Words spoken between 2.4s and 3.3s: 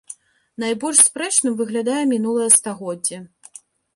стагоддзе.